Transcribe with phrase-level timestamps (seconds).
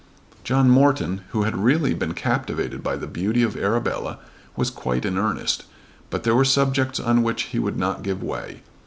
[0.43, 4.17] John Morton, who had really been captivated by the beauty of Arabella,
[4.55, 5.65] was quite in earnest;
[6.09, 8.63] but there were subjects on which he would not give way.